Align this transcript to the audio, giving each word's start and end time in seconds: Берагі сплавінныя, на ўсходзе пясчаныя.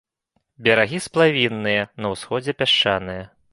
Берагі 0.67 0.99
сплавінныя, 1.07 1.83
на 2.05 2.13
ўсходзе 2.15 2.59
пясчаныя. 2.63 3.23